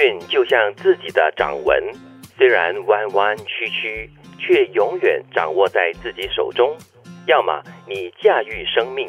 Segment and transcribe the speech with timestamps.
[0.00, 1.92] 运就像自己的掌纹，
[2.36, 6.76] 虽然弯弯曲曲，却永远掌握在自己手中。
[7.26, 9.06] 要么你驾驭生命，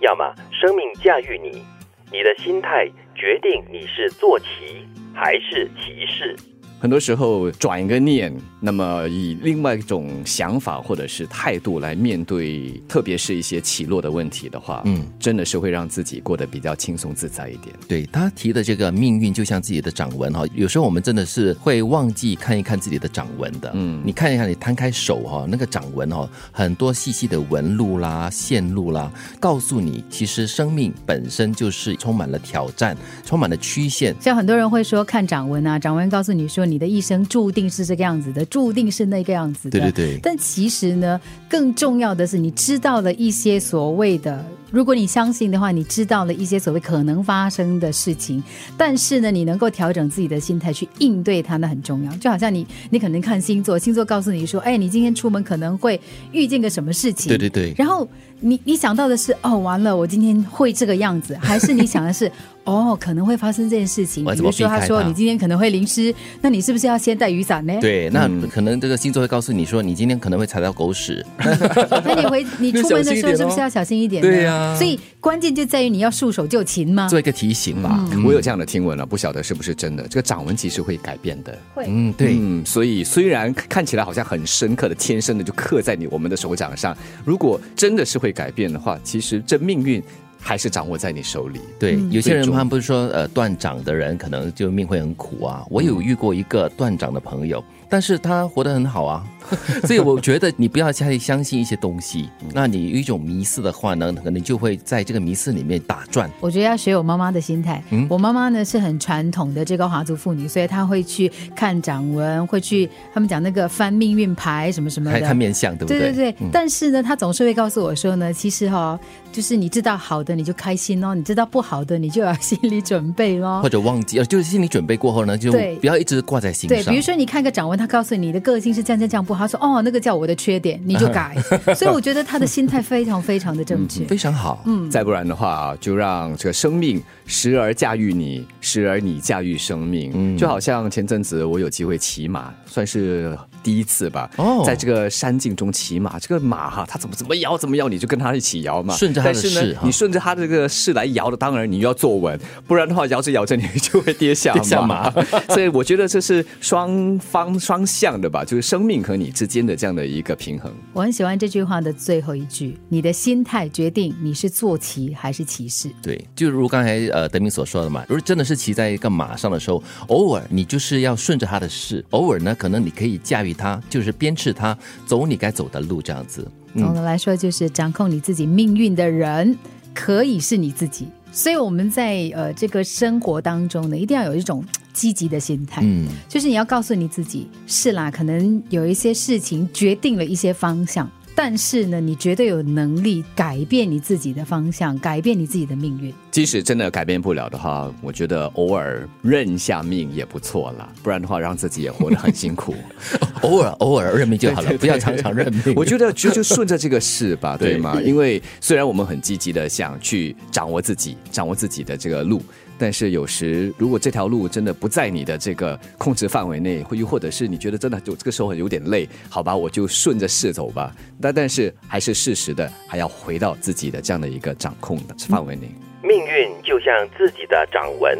[0.00, 1.64] 要么生命驾驭你。
[2.12, 6.36] 你的心态决定你是坐骑还是骑士。
[6.84, 8.30] 很多时候转一个念，
[8.60, 17.74] 那么以另外一种想法或者是态度来面对，特别是一些起落的问题的话，嗯，真的是会让自己过得比较轻松自在一点。
[17.88, 23.70] 对他提的这个命运就像自己的掌纹哈，有时候我们真的是会忘记看一看自己的掌纹的。
[23.72, 34.14] 嗯，你看一下，你摊开手哈，那个掌纹哈，很多细细的纹路啦、线路啦，告诉你，其实生命本身就是充满了挑战，充满了曲线。
[34.20, 36.73] 像很多人会说看掌纹啊，掌纹告诉你说你。
[36.74, 39.78] 你的一生注定是这个样子的，注定是那个样子的。
[39.78, 40.20] 对对对。
[40.20, 48.42] 但其实呢，更重要的是，你知道了一些所谓的，如果你相信的话，你知道了一些所谓可能发生的事情。
[48.76, 52.12] 但是呢，你能够调整自己的心态去应对它，那很重要。
[52.16, 56.00] 就好像你，你可能看星座，星座告诉你说，哎，你今天出门可能会
[56.32, 57.28] 遇见个什么事情。
[57.28, 57.72] 对对对。
[57.76, 58.08] 然后
[58.40, 62.28] 你你想到的是，哦，完了，我今天会这个样子，还是你想的是？
[62.64, 64.24] 哦，可能会发生这件事情。
[64.24, 67.74] 比如说，他说你今天可能会淋湿，那你是不是要先带雨伞呢？
[67.80, 71.24] 对，那可能这个星座会告诉你说，你今天可能会踩到狗屎。
[71.38, 74.22] 那你回你出门的时候是不是要小心一点？
[74.22, 74.74] 对呀。
[74.78, 77.06] 所以关键就在于你要束手就擒吗？
[77.08, 78.08] 做一个提醒吧。
[78.24, 80.08] 我有这样的听闻了，不晓得是不是真的。
[80.08, 81.58] 这个掌纹其实会改变的。
[81.74, 81.84] 会。
[81.86, 82.34] 嗯，对。
[82.38, 90.02] 嗯，所以虽然看起来好像很深刻的、天生的就刻在你我们的手掌上，如果真的是会改变的话，其实这命运。
[90.44, 91.58] 还是掌握在你手里。
[91.78, 95.64] 对，有些人他们不是说，呃，断掌的人可能就命会很苦啊。
[95.70, 97.64] 我有遇过一个断掌的朋友。
[97.86, 99.24] 但是他活得很好啊，
[99.86, 102.28] 所以我觉得你不要太相信一些东西。
[102.52, 106.28] 那你有一种迷思的话呢，可能就会在这个迷思里面打转。
[106.40, 107.80] 我觉得要学我妈妈的心态。
[107.90, 116.00] 嗯，我妈妈呢是很传统的这个华族妇女，所以她会去看掌纹，会去他们讲那个翻命运牌什么什么的，看面相，对不对？
[116.00, 116.48] 对对对。
[116.50, 118.98] 但是呢，她总是会告诉我说呢，其实哈，
[119.30, 126.78] 就是你知道好的你就开心哦，你知道不好的你就要心理准备咯，或者忘记，呃，就是心理准备过后呢，就不要一直挂在心上。
[126.78, 127.74] 对，比如说你看个掌纹。
[127.74, 131.36] 他告诉你的个性是这样这样不好，他说哦，那个叫我的缺点，你就改。
[131.74, 134.62] 所以我觉得他的心态非常非常的正确，非常好。
[134.64, 140.12] 嗯，再不然的话，就让这个生命时而驾驭你，时而你驾驭生命。
[140.14, 144.30] 嗯，就好像前阵子我有机会骑马，算是第一次吧。
[144.36, 148.94] 哦，在这个山境中骑马，这个马哈，它怎么怎么摇怎么摇，你就跟它一起摇嘛。
[148.94, 155.10] 顺着它的势，你顺着他这个势来摇的，当然你要坐稳，不然的话摇着摇着你就会跌下马。
[155.50, 157.84] 所以我觉得这是双方双。
[157.86, 160.72] 向的吧，就是生命和你之间的这样的一个平衡。
[160.94, 176.50] 我很喜欢这句话的最后一句：“你的心态决定你是坐骑还是骑士。”对，就如刚才呃德明所说的嘛，如果真的是骑在一个马上的时候，偶尔你就是要顺着他的势，偶尔呢可能你可以驾驭他，就是鞭笞他走你该走的路，这样子。
[176.76, 179.56] 总的来说，就是掌控你自己命运的人
[179.94, 181.06] 可以是你自己。
[181.32, 191.10] 所以我们在呃这个生活当中呢，一定要有一种积极的心态，嗯，就是你要告诉你自己，是啦，可能有一些事情决定了一些方向。
[191.36, 196.14] 但是呢，你绝对有能力改变你自己的方向，改变你自己的命运。
[196.30, 200.88] 即使真的改变不了的话，我觉得偶尔认下命也不错啦。
[201.02, 202.74] 不然的话，让自己也活得很辛苦。
[203.42, 205.74] 偶尔偶尔认命就好了，不要常常认命。
[205.76, 208.00] 我觉得就就顺着这个事吧， 对吗？
[208.00, 212.40] 因为虽然我们很积极的想去掌握自己，掌握自己的这个路。
[212.84, 220.94] 但是有时，如果这条路真的不在你的这个控制范围内，或又或者是你觉得真的就这个时候有点累，好吧，我就顺着势走吧。
[221.18, 225.62] 但但是还是适时的，还要回到自己的这样的一个掌控的范围内。
[226.02, 228.18] 命运就像自己的掌纹，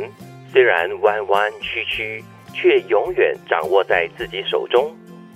[0.50, 4.90] 虽然弯弯曲曲，却永远掌握在自己手中。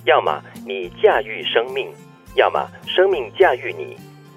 [0.06, 1.92] 要么你驾驭生命，
[2.34, 3.94] 要么生命驾驭你。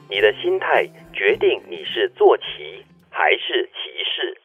[0.09, 4.41] 你的心态决定你是坐骑还是骑士。